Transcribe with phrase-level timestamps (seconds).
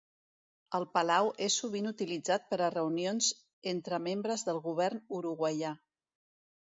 [0.77, 3.27] El palau és sovint utilitzat per a reunions
[3.73, 5.75] entre membres del govern uruguaià.